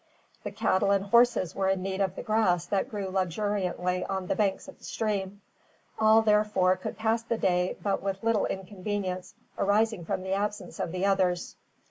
[0.43, 4.35] The cattle and horses were in need of the grass that grew luxuriantly on the
[4.35, 5.41] banks of the stream.
[5.99, 10.91] All, therefore, could pass the day with but little inconvenience arising from the absence of
[10.91, 11.55] the others.